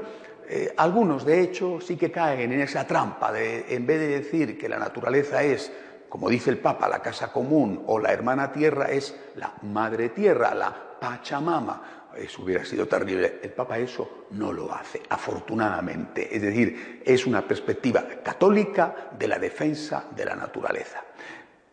eh, 0.48 0.72
algunos 0.76 1.24
de 1.24 1.40
hecho 1.40 1.80
sí 1.80 1.96
que 1.96 2.10
caen 2.10 2.52
en 2.52 2.60
esa 2.60 2.86
trampa 2.86 3.32
de, 3.32 3.66
en 3.74 3.86
vez 3.86 3.98
de 4.00 4.08
decir 4.08 4.56
que 4.56 4.68
la 4.68 4.78
naturaleza 4.78 5.42
es 5.42 5.72
como 6.08 6.30
dice 6.30 6.50
el 6.50 6.58
Papa, 6.58 6.88
la 6.88 7.02
casa 7.02 7.32
común 7.32 7.82
o 7.86 7.98
la 7.98 8.12
hermana 8.12 8.52
tierra 8.52 8.90
es 8.90 9.14
la 9.34 9.52
madre 9.62 10.10
tierra, 10.10 10.54
la 10.54 10.74
Pachamama 11.00 12.05
eso 12.16 12.42
hubiera 12.42 12.64
sido 12.64 12.86
terrible. 12.86 13.40
El 13.42 13.50
Papa 13.50 13.78
eso 13.78 14.26
no 14.30 14.52
lo 14.52 14.72
hace, 14.72 15.02
afortunadamente. 15.08 16.34
Es 16.34 16.42
decir, 16.42 17.02
es 17.04 17.26
una 17.26 17.46
perspectiva 17.46 18.06
católica 18.22 19.10
de 19.18 19.28
la 19.28 19.38
defensa 19.38 20.06
de 20.14 20.24
la 20.24 20.36
naturaleza. 20.36 21.02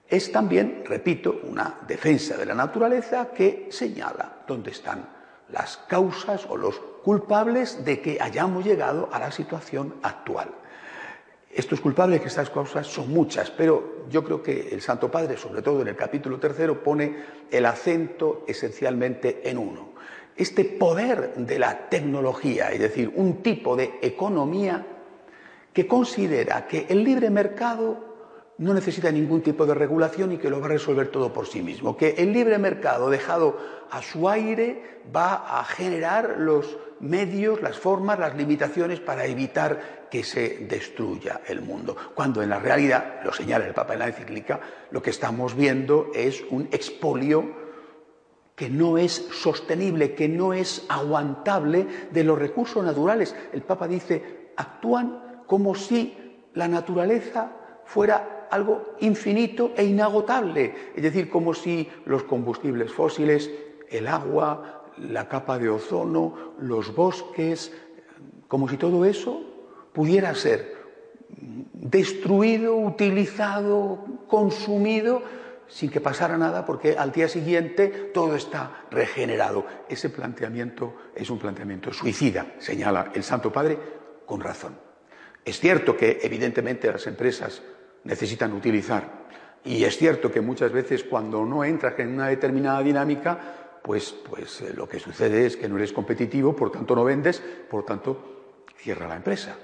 Es 0.08 0.32
también, 0.32 0.84
repito, 0.86 1.40
una 1.44 1.80
defensa 1.88 2.38
de 2.38 2.46
la 2.46 2.54
naturaleza 2.54 3.30
que 3.34 3.68
señala 3.72 4.44
dónde 4.48 4.72
están 4.72 5.08
las 5.52 5.78
causas 5.88 6.46
o 6.50 6.58
los 6.58 6.80
culpables 7.04 7.84
de 7.84 8.02
que 8.02 8.18
hayamos 8.20 8.66
llegado 8.66 9.10
a 9.12 9.20
la 9.20 9.32
situación 9.32 9.96
actual. 10.02 10.50
Estos 11.52 11.82
culpables 11.82 12.20
que 12.20 12.28
estas 12.28 12.50
causas 12.50 12.88
son 12.88 13.12
muchas, 13.12 13.52
pero 13.52 14.08
yo 14.10 14.24
creo 14.24 14.42
que 14.42 14.70
el 14.70 14.82
Santo 14.82 15.12
Padre, 15.12 15.38
sobre 15.38 15.62
todo 15.62 15.84
en 15.84 15.88
el 15.88 15.96
capítulo 15.96 16.40
tercero, 16.40 16.82
pone 16.82 17.16
el 17.52 17.66
acento 17.68 18.44
esencialmente 18.48 19.48
en 19.48 19.60
uno, 19.60 19.93
este 20.36 20.66
poder 20.66 21.36
de 21.36 21.60
la 21.60 21.90
tecnología, 21.90 22.72
es 22.72 22.80
decir, 22.80 23.12
un 23.16 23.44
tipo 23.44 23.76
de 23.76 24.00
economía 24.02 24.86
que 25.72 25.88
considera 25.88 26.68
que 26.68 26.86
el 26.90 27.04
libre 27.04 27.30
mercado 27.30 28.14
no 28.58 28.74
necesita 28.74 29.12
ningún 29.12 29.42
tipo 29.42 29.66
de 29.66 29.74
regulación 29.74 30.32
y 30.32 30.38
que 30.38 30.50
lo 30.50 30.60
va 30.60 30.68
a 30.68 30.70
resolver 30.70 31.10
todo 31.10 31.34
por 31.34 31.48
sí 31.48 31.62
mismo, 31.62 31.98
que 31.98 32.16
el 32.18 32.32
libre 32.32 32.58
mercado 32.58 33.10
dejado 33.10 33.58
a 33.90 34.02
su 34.02 34.30
aire 34.30 35.02
va 35.14 35.60
a 35.60 35.66
generar 35.66 36.36
los 36.38 36.78
medios, 37.00 37.62
las 37.62 37.78
formas, 37.78 38.20
las 38.20 38.36
limitaciones 38.36 39.00
para 39.00 39.26
evitar 39.26 40.08
que 40.10 40.24
se 40.24 40.60
destruya 40.70 41.42
el 41.48 41.62
mundo. 41.62 41.96
Cuando 42.14 42.44
en 42.44 42.50
la 42.50 42.60
realidad, 42.60 43.22
lo 43.24 43.34
señala 43.34 43.66
el 43.66 43.74
Papa 43.74 43.94
en 43.94 44.00
la 44.00 44.08
encíclica, 44.08 44.60
lo 44.92 45.02
que 45.02 45.10
estamos 45.10 45.56
viendo 45.56 46.12
es 46.14 46.44
un 46.52 46.70
expolio 46.72 47.63
que 48.56 48.70
no 48.70 48.98
es 48.98 49.28
sostenible, 49.32 50.14
que 50.14 50.30
no 50.30 50.54
es 50.54 50.86
aguantable 50.90 51.88
de 52.12 52.24
los 52.24 52.38
recursos 52.38 52.84
naturales. 52.84 53.36
El 53.52 53.64
Papa 53.64 53.88
dice, 53.88 54.52
actúan 54.56 55.44
como 55.48 55.76
si 55.76 56.16
la 56.54 56.68
naturaleza 56.68 57.52
fuera 57.86 58.48
algo 58.52 58.96
infinito 59.00 59.72
e 59.76 59.84
inagotable, 59.84 60.74
es 60.96 61.02
decir, 61.02 61.30
como 61.30 61.54
si 61.54 61.90
los 62.06 62.24
combustibles 62.24 62.92
fósiles, 62.92 63.50
el 63.90 64.08
agua, 64.08 64.84
la 64.98 65.28
capa 65.28 65.58
de 65.58 65.70
ozono, 65.70 66.54
los 66.60 66.94
bosques, 66.94 67.74
como 68.48 68.70
si 68.70 68.78
todo 68.78 69.06
eso 69.06 69.42
pudiera 69.92 70.36
ser 70.36 70.76
destruido, 71.74 72.76
utilizado, 72.76 74.06
consumido, 74.28 75.24
sin 75.74 75.90
que 75.90 76.00
pasara 76.00 76.38
nada, 76.38 76.64
porque 76.64 76.96
al 76.96 77.12
día 77.12 77.28
siguiente 77.28 78.12
todo 78.14 78.36
está 78.36 78.86
regenerado. 78.92 79.66
Ese 79.90 80.12
planteamiento 80.12 80.94
es 81.16 81.32
un 81.32 81.40
planteamiento 81.40 81.92
suicida, 81.92 82.46
señala 82.60 83.12
el 83.16 83.24
Santo 83.24 83.52
Padre, 83.52 83.80
con 84.24 84.40
razón. 84.40 84.78
Es 85.44 85.60
cierto 85.60 85.98
que, 85.98 86.20
evidentemente, 86.22 86.92
las 86.92 87.08
empresas 87.08 87.64
necesitan 88.04 88.54
utilizar, 88.54 89.24
y 89.66 89.84
es 89.84 89.98
cierto 89.98 90.32
que 90.32 90.42
muchas 90.42 90.72
veces 90.72 91.04
cuando 91.06 91.44
no 91.44 91.64
entras 91.64 91.98
en 91.98 92.10
una 92.10 92.28
determinada 92.28 92.84
dinámica, 92.84 93.80
pues, 93.82 94.12
pues 94.30 94.62
eh, 94.62 94.74
lo 94.76 94.88
que 94.88 95.00
sucede 95.00 95.48
es 95.48 95.58
que 95.58 95.68
no 95.68 95.78
eres 95.78 95.92
competitivo, 95.92 96.56
por 96.56 96.72
tanto 96.72 96.96
no 96.96 97.04
vendes, 97.04 97.42
por 97.68 97.84
tanto 97.84 98.62
cierra 98.78 99.08
la 99.08 99.16
empresa. 99.16 99.56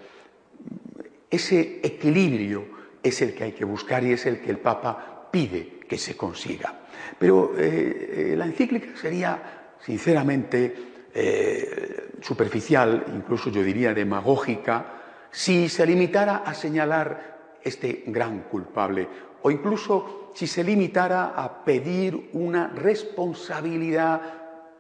Ese 1.30 1.82
equilibrio 1.84 2.66
es 3.04 3.22
el 3.22 3.36
que 3.36 3.44
hay 3.44 3.51
que 3.51 3.63
buscar 3.63 4.04
y 4.04 4.13
es 4.13 4.25
el 4.25 4.42
que 4.42 4.50
el 4.50 4.58
Papa 4.58 5.18
pide 5.31 5.79
que 5.88 5.98
se 5.98 6.15
consiga. 6.15 6.74
Pero 7.17 7.53
eh, 7.57 8.31
eh, 8.31 8.36
la 8.38 8.45
encíclica 8.45 8.95
sería, 8.95 9.75
sinceramente, 9.83 10.75
eh, 11.13 12.09
superficial, 12.21 13.05
incluso 13.15 13.50
yo 13.50 13.63
diría 13.63 13.93
demagógica, 13.93 14.93
si 15.31 15.69
se 15.69 15.86
limitara 15.86 16.38
a 16.38 16.53
señalar 16.53 17.57
este 17.63 18.03
gran 18.07 18.43
culpable 18.43 19.07
o 19.41 19.51
incluso 19.51 20.31
si 20.36 20.48
se 20.48 20.63
limitara 20.63 21.33
a 21.36 21.63
pedir 21.63 22.29
una 22.33 22.67
responsabilidad 22.67 24.21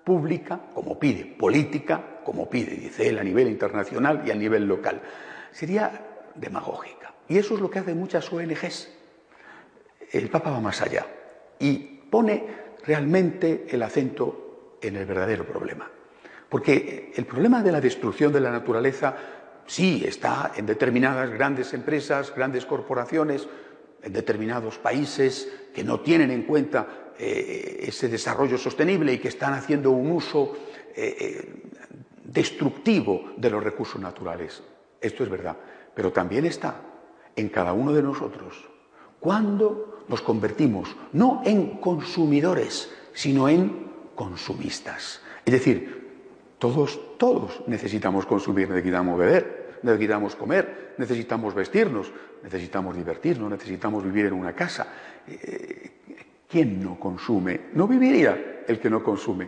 pública, 0.03 0.59
como 0.73 0.97
pide, 0.97 1.25
política, 1.25 2.21
como 2.23 2.49
pide, 2.49 2.75
dice 2.75 3.09
él, 3.09 3.19
a 3.19 3.23
nivel 3.23 3.47
internacional 3.47 4.23
y 4.25 4.31
a 4.31 4.35
nivel 4.35 4.65
local. 4.65 5.01
Sería 5.51 6.31
demagógica. 6.35 7.13
Y 7.27 7.37
eso 7.37 7.55
es 7.55 7.61
lo 7.61 7.69
que 7.69 7.79
hacen 7.79 7.97
muchas 7.97 8.31
ONGs. 8.31 8.98
El 10.11 10.29
Papa 10.29 10.51
va 10.51 10.59
más 10.59 10.81
allá 10.81 11.05
y 11.59 11.77
pone 12.09 12.45
realmente 12.85 13.67
el 13.69 13.83
acento 13.83 14.77
en 14.81 14.95
el 14.95 15.05
verdadero 15.05 15.45
problema. 15.45 15.89
Porque 16.47 17.11
el 17.15 17.25
problema 17.25 17.61
de 17.61 17.71
la 17.71 17.81
destrucción 17.81 18.33
de 18.33 18.39
la 18.39 18.51
naturaleza 18.51 19.15
sí 19.65 20.03
está 20.05 20.51
en 20.55 20.65
determinadas 20.65 21.29
grandes 21.29 21.73
empresas, 21.73 22.33
grandes 22.35 22.65
corporaciones, 22.65 23.47
en 24.01 24.13
determinados 24.13 24.77
países 24.77 25.47
que 25.73 25.83
no 25.83 25.99
tienen 25.99 26.31
en 26.31 26.43
cuenta 26.43 27.11
eh, 27.19 27.85
ese 27.87 28.07
desarrollo 28.07 28.57
sostenible 28.57 29.13
y 29.13 29.19
que 29.19 29.27
están 29.27 29.53
haciendo 29.53 29.91
un 29.91 30.09
uso 30.11 30.55
eh, 30.95 31.15
eh, 31.19 31.63
destructivo 32.23 33.33
de 33.37 33.49
los 33.49 33.63
recursos 33.63 34.01
naturales. 34.01 34.63
Esto 35.01 35.23
es 35.23 35.29
verdad 35.29 35.57
pero 35.99 36.13
también 36.13 36.45
está 36.45 36.79
en 37.35 37.49
cada 37.49 37.73
uno 37.73 37.91
de 37.91 38.01
nosotros. 38.01 38.68
Cuando 39.19 40.03
nos 40.07 40.21
convertimos 40.21 40.95
no 41.13 41.41
en 41.45 41.77
consumidores, 41.77 42.89
sino 43.13 43.47
en 43.49 43.89
consumistas. 44.15 45.21
Es 45.45 45.53
decir, 45.53 45.99
todos, 46.57 47.17
todos 47.17 47.61
necesitamos 47.67 48.25
consumir, 48.25 48.69
necesitamos 48.69 49.17
beber, 49.17 49.79
necesitamos 49.83 50.35
comer, 50.35 50.95
necesitamos 50.97 51.53
vestirnos, 51.53 52.11
necesitamos 52.43 52.95
divertirnos, 52.95 53.49
necesitamos 53.49 54.03
vivir 54.03 54.25
en 54.25 54.33
una 54.33 54.53
casa. 54.53 54.87
Eh, 55.27 55.91
¿Quién 56.49 56.83
no 56.83 56.99
consume? 56.99 57.61
No 57.73 57.87
viviría 57.87 58.63
el 58.67 58.79
que 58.79 58.89
no 58.89 59.03
consume. 59.03 59.47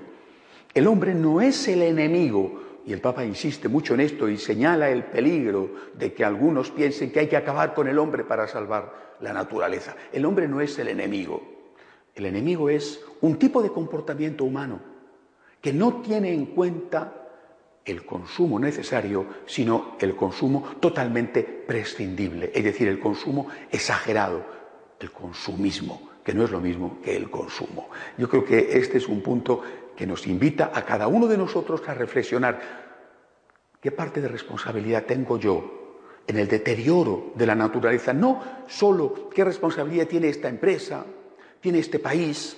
El 0.73 0.87
hombre 0.87 1.13
no 1.13 1.41
es 1.41 1.67
el 1.67 1.81
enemigo 1.81 2.70
y 2.85 2.93
el 2.93 3.01
Papa 3.01 3.23
insiste 3.23 3.67
mucho 3.67 3.93
en 3.93 4.01
esto 4.01 4.27
y 4.27 4.37
señala 4.37 4.89
el 4.89 5.05
peligro 5.05 5.69
de 5.93 6.13
que 6.13 6.25
algunos 6.25 6.71
piensen 6.71 7.11
que 7.11 7.19
hay 7.19 7.27
que 7.27 7.37
acabar 7.37 7.73
con 7.73 7.87
el 7.87 7.99
hombre 7.99 8.23
para 8.23 8.47
salvar 8.47 9.15
la 9.19 9.33
naturaleza. 9.33 9.95
El 10.11 10.25
hombre 10.25 10.47
no 10.47 10.61
es 10.61 10.77
el 10.79 10.87
enemigo. 10.87 11.41
El 12.15 12.25
enemigo 12.25 12.69
es 12.69 13.03
un 13.21 13.37
tipo 13.37 13.61
de 13.61 13.69
comportamiento 13.69 14.43
humano 14.43 14.79
que 15.61 15.71
no 15.71 16.01
tiene 16.01 16.33
en 16.33 16.47
cuenta 16.47 17.21
el 17.85 18.05
consumo 18.05 18.59
necesario, 18.59 19.25
sino 19.45 19.95
el 19.99 20.15
consumo 20.15 20.75
totalmente 20.79 21.43
prescindible, 21.43 22.51
es 22.53 22.63
decir, 22.63 22.87
el 22.87 22.99
consumo 22.99 23.47
exagerado, 23.71 24.43
el 24.99 25.11
consumismo, 25.11 26.09
que 26.23 26.33
no 26.33 26.43
es 26.43 26.51
lo 26.51 26.59
mismo 26.59 26.99
que 27.03 27.15
el 27.15 27.29
consumo. 27.29 27.89
Yo 28.17 28.29
creo 28.29 28.45
que 28.45 28.77
este 28.77 28.97
es 28.97 29.07
un 29.07 29.21
punto 29.21 29.61
que 30.01 30.07
nos 30.07 30.25
invita 30.25 30.71
a 30.73 30.83
cada 30.83 31.07
uno 31.07 31.27
de 31.27 31.37
nosotros 31.37 31.87
a 31.87 31.93
reflexionar 31.93 32.59
qué 33.79 33.91
parte 33.91 34.19
de 34.19 34.29
responsabilidad 34.29 35.05
tengo 35.05 35.37
yo 35.37 35.99
en 36.25 36.39
el 36.39 36.47
deterioro 36.47 37.33
de 37.35 37.45
la 37.45 37.53
naturaleza, 37.53 38.11
no 38.11 38.41
solo 38.65 39.29
qué 39.29 39.43
responsabilidad 39.43 40.07
tiene 40.07 40.29
esta 40.29 40.49
empresa, 40.49 41.05
tiene 41.59 41.77
este 41.77 41.99
país, 41.99 42.57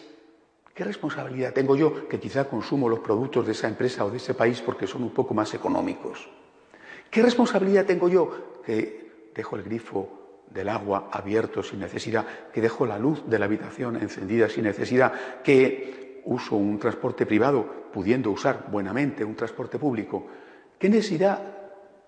qué 0.73 0.85
responsabilidad 0.85 1.51
tengo 1.51 1.75
yo 1.75 2.07
que 2.07 2.17
quizá 2.17 2.45
consumo 2.45 2.87
los 2.87 2.99
productos 2.99 3.45
de 3.45 3.51
esa 3.51 3.67
empresa 3.67 4.05
o 4.05 4.09
de 4.09 4.23
ese 4.23 4.35
país 4.35 4.61
porque 4.61 4.87
son 4.87 5.03
un 5.03 5.11
poco 5.11 5.33
más 5.33 5.53
económicos. 5.53 6.29
¿Qué 7.11 7.21
responsabilidad 7.21 7.85
tengo 7.85 8.07
yo 8.07 8.61
que 8.65 9.31
dejo 9.35 9.57
el 9.57 9.63
grifo 9.63 10.45
del 10.49 10.69
agua 10.69 11.09
abierto 11.11 11.61
sin 11.61 11.81
necesidad, 11.81 12.25
que 12.53 12.61
dejo 12.61 12.85
la 12.85 12.97
luz 12.97 13.21
de 13.27 13.37
la 13.37 13.43
habitación 13.43 13.97
encendida 13.97 14.47
sin 14.47 14.63
necesidad, 14.63 15.41
que 15.43 16.03
uso 16.25 16.55
un 16.55 16.79
transporte 16.79 17.25
privado 17.25 17.89
pudiendo 17.91 18.31
usar 18.31 18.67
buenamente 18.71 19.23
un 19.23 19.35
transporte 19.35 19.77
público, 19.79 20.25
¿qué 20.79 20.89
necesidad 20.89 21.39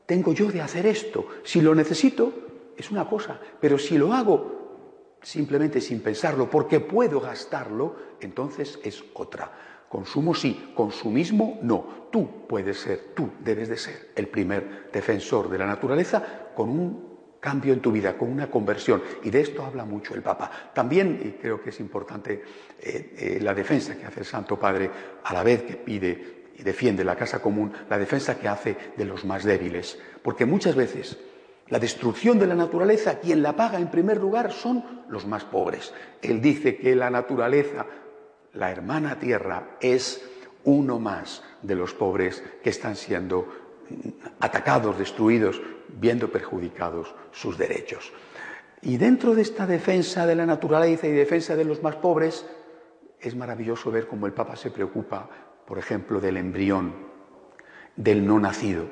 tengo 0.06 0.34
yo 0.34 0.52
de 0.52 0.62
hacer 0.62 0.86
esto? 0.86 1.28
Si 1.44 1.62
lo 1.62 1.76
necesito, 1.76 2.34
es 2.78 2.92
una 2.92 3.08
cosa, 3.08 3.40
pero 3.60 3.78
si 3.78 3.98
lo 3.98 4.14
hago 4.14 5.18
simplemente 5.22 5.82
sin 5.82 6.02
pensarlo, 6.02 6.50
porque 6.50 6.80
puedo 6.80 7.20
gastarlo, 7.20 7.96
entonces 8.20 8.80
es 8.84 9.04
otra. 9.14 9.52
Consumo 9.90 10.36
sí, 10.36 10.74
consumismo 10.76 11.60
no. 11.62 12.08
Tú 12.12 12.48
puedes 12.48 12.80
ser, 12.80 13.14
tú 13.16 13.30
debes 13.40 13.70
de 13.70 13.78
ser 13.78 14.12
el 14.16 14.28
primer 14.28 14.92
defensor 14.92 15.50
de 15.50 15.58
la 15.58 15.66
naturaleza 15.66 16.52
con 16.56 16.70
un 16.70 17.15
cambio 17.46 17.74
en 17.74 17.80
tu 17.80 17.92
vida, 17.92 18.18
con 18.18 18.32
una 18.32 18.50
conversión. 18.50 19.04
Y 19.24 19.30
de 19.30 19.42
esto 19.42 19.64
habla 19.64 19.86
mucho 19.86 20.16
el 20.16 20.24
Papa. 20.24 20.50
También, 20.74 21.22
y 21.24 21.30
creo 21.40 21.62
que 21.62 21.70
es 21.70 21.80
importante, 21.80 22.44
eh, 22.82 23.14
eh, 23.20 23.40
la 23.40 23.54
defensa 23.54 23.96
que 23.96 24.04
hace 24.04 24.22
el 24.22 24.26
Santo 24.26 24.58
Padre, 24.58 24.90
a 25.24 25.32
la 25.32 25.44
vez 25.44 25.62
que 25.62 25.76
pide 25.76 26.46
y 26.58 26.64
defiende 26.64 27.04
la 27.04 27.16
casa 27.16 27.44
común, 27.44 27.72
la 27.88 28.00
defensa 28.00 28.40
que 28.40 28.48
hace 28.48 28.76
de 28.98 29.06
los 29.06 29.26
más 29.26 29.44
débiles. 29.44 30.00
Porque 30.24 30.48
muchas 30.48 30.74
veces 30.74 31.20
la 31.68 31.78
destrucción 31.78 32.40
de 32.40 32.48
la 32.48 32.56
naturaleza, 32.56 33.20
quien 33.20 33.44
la 33.44 33.56
paga 33.56 33.78
en 33.78 33.92
primer 33.92 34.18
lugar 34.18 34.52
son 34.52 34.84
los 35.08 35.28
más 35.28 35.44
pobres. 35.44 35.94
Él 36.24 36.42
dice 36.42 36.78
que 36.78 36.96
la 36.96 37.12
naturaleza, 37.12 37.86
la 38.54 38.72
hermana 38.72 39.20
tierra, 39.20 39.78
es 39.80 40.28
uno 40.64 40.98
más 40.98 41.44
de 41.62 41.76
los 41.76 41.94
pobres 41.94 42.44
que 42.64 42.72
están 42.72 42.96
siendo 42.96 43.65
atacados, 44.40 44.98
destruidos 44.98 45.62
viendo 46.00 46.32
perjudicados 46.32 47.14
sus 47.32 47.58
derechos. 47.58 48.12
Y 48.82 48.98
dentro 48.98 49.34
de 49.34 49.42
esta 49.42 49.66
defensa 49.66 50.26
de 50.26 50.36
la 50.36 50.46
naturaleza 50.46 51.08
y 51.08 51.12
defensa 51.12 51.56
de 51.56 51.66
los 51.66 51.82
más 51.82 51.96
pobres, 51.96 52.46
es 53.20 53.36
maravilloso 53.36 53.92
ver 53.92 54.08
cómo 54.08 54.28
el 54.28 54.34
Papa 54.34 54.56
se 54.56 54.72
preocupa, 54.72 55.30
por 55.66 55.80
ejemplo, 55.80 56.20
del 56.20 56.38
embrión, 56.38 56.94
del 57.96 58.26
no 58.26 58.40
nacido, 58.40 58.86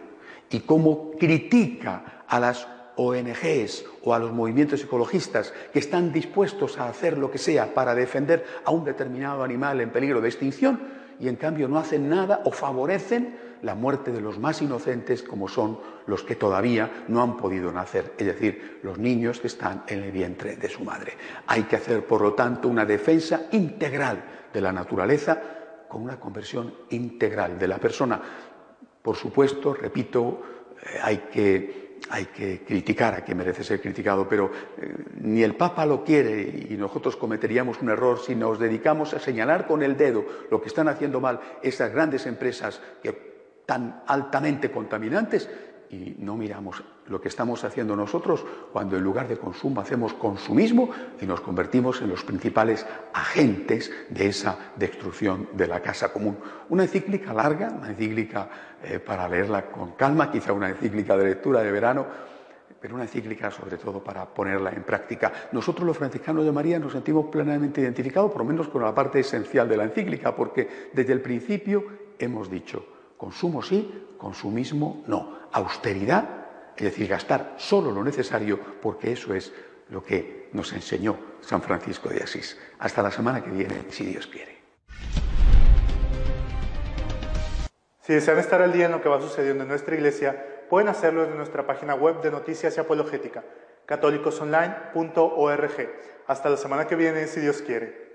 y 0.49 0.61
cómo 0.61 1.11
critica 1.11 2.23
a 2.27 2.39
las 2.39 2.67
ONGs 2.95 3.85
o 4.03 4.13
a 4.13 4.19
los 4.19 4.31
movimientos 4.31 4.83
ecologistas 4.83 5.53
que 5.71 5.79
están 5.79 6.11
dispuestos 6.11 6.77
a 6.77 6.87
hacer 6.87 7.17
lo 7.17 7.31
que 7.31 7.37
sea 7.37 7.73
para 7.73 7.95
defender 7.95 8.45
a 8.65 8.71
un 8.71 8.85
determinado 8.85 9.43
animal 9.43 9.81
en 9.81 9.91
peligro 9.91 10.21
de 10.21 10.29
extinción 10.29 10.79
y 11.19 11.27
en 11.27 11.35
cambio 11.35 11.67
no 11.67 11.79
hacen 11.79 12.09
nada 12.09 12.41
o 12.45 12.51
favorecen 12.51 13.35
la 13.63 13.75
muerte 13.75 14.11
de 14.11 14.21
los 14.21 14.37
más 14.37 14.61
inocentes 14.61 15.23
como 15.23 15.47
son 15.47 15.79
los 16.05 16.23
que 16.23 16.35
todavía 16.35 17.05
no 17.07 17.21
han 17.21 17.37
podido 17.37 17.71
nacer, 17.71 18.13
es 18.17 18.27
decir, 18.27 18.79
los 18.83 18.97
niños 18.99 19.39
que 19.39 19.47
están 19.47 19.83
en 19.87 20.03
el 20.03 20.11
vientre 20.11 20.57
de 20.57 20.69
su 20.69 20.83
madre. 20.83 21.13
Hay 21.47 21.63
que 21.63 21.77
hacer, 21.77 22.05
por 22.05 22.21
lo 22.21 22.33
tanto, 22.33 22.67
una 22.67 22.85
defensa 22.85 23.47
integral 23.51 24.49
de 24.53 24.61
la 24.61 24.71
naturaleza 24.71 25.41
con 25.87 26.03
una 26.03 26.19
conversión 26.19 26.73
integral 26.89 27.57
de 27.57 27.67
la 27.67 27.77
persona. 27.77 28.21
Por 29.01 29.15
supuesto, 29.15 29.73
repito, 29.73 30.41
eh, 30.81 30.99
hay 31.01 31.17
que 31.31 31.83
hay 32.09 32.25
que 32.25 32.65
criticar 32.65 33.13
a 33.13 33.21
quien 33.21 33.37
merece 33.37 33.63
ser 33.63 33.79
criticado, 33.79 34.27
pero 34.27 34.51
eh, 34.77 34.93
ni 35.21 35.41
el 35.41 35.55
Papa 35.55 35.85
lo 35.85 36.03
quiere 36.03 36.67
y 36.69 36.75
nosotros 36.75 37.15
cometeríamos 37.15 37.81
un 37.81 37.89
error 37.89 38.19
si 38.19 38.35
nos 38.35 38.59
dedicamos 38.59 39.13
a 39.13 39.19
señalar 39.19 39.67
con 39.67 39.81
el 39.83 39.95
dedo 39.95 40.25
lo 40.51 40.61
que 40.61 40.67
están 40.67 40.89
haciendo 40.89 41.21
mal 41.21 41.39
esas 41.61 41.93
grandes 41.93 42.25
empresas 42.25 42.81
que 43.01 43.32
tan 43.65 44.03
altamente 44.07 44.71
contaminantes 44.71 45.49
y 45.93 46.15
no 46.19 46.35
miramos 46.35 46.83
lo 47.07 47.21
que 47.21 47.27
estamos 47.27 47.63
haciendo 47.63 47.95
nosotros 47.95 48.43
cuando 48.71 48.97
en 48.97 49.03
lugar 49.03 49.27
de 49.27 49.37
consumo 49.37 49.81
hacemos 49.81 50.13
consumismo 50.13 50.89
y 51.21 51.25
nos 51.25 51.41
convertimos 51.41 52.01
en 52.01 52.09
los 52.09 52.23
principales 52.23 52.85
agentes 53.13 53.91
de 54.09 54.27
esa 54.27 54.57
destrucción 54.75 55.49
de 55.53 55.67
la 55.67 55.81
casa 55.81 56.11
común. 56.11 56.37
Una 56.69 56.83
encíclica 56.83 57.33
larga, 57.33 57.69
una 57.69 57.89
encíclica 57.89 58.49
eh, 58.83 58.99
para 58.99 59.27
leerla 59.27 59.69
con 59.69 59.91
calma, 59.91 60.31
quizá 60.31 60.53
una 60.53 60.69
encíclica 60.69 61.15
de 61.15 61.25
lectura 61.25 61.61
de 61.61 61.71
verano, 61.71 62.07
pero 62.79 62.95
una 62.95 63.03
encíclica 63.03 63.51
sobre 63.51 63.77
todo 63.77 64.03
para 64.03 64.25
ponerla 64.25 64.71
en 64.71 64.83
práctica. 64.83 65.31
Nosotros 65.51 65.85
los 65.85 65.97
franciscanos 65.97 66.43
de 66.43 66.51
María 66.51 66.79
nos 66.79 66.93
sentimos 66.93 67.27
plenamente 67.27 67.81
identificados, 67.81 68.31
por 68.31 68.41
lo 68.41 68.45
menos 68.45 68.67
con 68.67 68.81
la 68.81 68.95
parte 68.95 69.19
esencial 69.19 69.69
de 69.69 69.77
la 69.77 69.83
encíclica, 69.83 70.35
porque 70.35 70.89
desde 70.91 71.13
el 71.13 71.21
principio 71.21 71.85
hemos 72.19 72.49
dicho, 72.49 72.85
consumo 73.17 73.61
sí, 73.61 74.07
consumismo 74.17 75.03
no, 75.07 75.39
austeridad, 75.51 76.45
es 76.75 76.83
decir, 76.83 77.07
gastar 77.07 77.55
solo 77.57 77.91
lo 77.91 78.03
necesario, 78.03 78.59
porque 78.81 79.11
eso 79.11 79.33
es 79.33 79.53
lo 79.89 80.03
que 80.03 80.49
nos 80.53 80.73
enseñó 80.73 81.17
San 81.41 81.61
Francisco 81.61 82.09
de 82.09 82.23
Asís. 82.23 82.57
Hasta 82.79 83.03
la 83.03 83.11
semana 83.11 83.43
que 83.43 83.51
viene, 83.51 83.85
si 83.89 84.05
Dios 84.05 84.25
quiere. 84.27 84.53
Si 88.01 88.13
desean 88.13 88.39
estar 88.39 88.61
al 88.61 88.73
día 88.73 88.87
en 88.87 88.91
lo 88.91 89.01
que 89.01 89.09
va 89.09 89.21
sucediendo 89.21 89.63
en 89.63 89.69
nuestra 89.69 89.95
iglesia, 89.95 90.65
pueden 90.69 90.89
hacerlo 90.89 91.23
desde 91.23 91.35
nuestra 91.35 91.65
página 91.65 91.95
web 91.95 92.21
de 92.21 92.31
Noticias 92.31 92.75
y 92.75 92.79
Apologética, 92.79 93.43
católicosonline.org. 93.85 95.89
Hasta 96.27 96.49
la 96.49 96.57
semana 96.57 96.87
que 96.87 96.95
viene, 96.95 97.27
si 97.27 97.39
Dios 97.39 97.61
quiere. 97.61 98.12